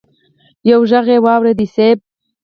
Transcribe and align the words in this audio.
يو 0.69 0.79
ږغ 0.89 1.07
يې 1.13 1.17
واورېد: 1.25 1.59
صېب! 1.73 1.97